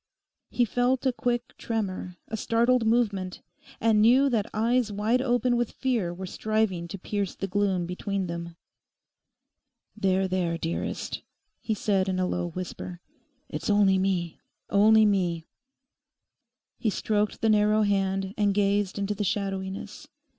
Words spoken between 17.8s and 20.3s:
hand and gazed into the shadowiness.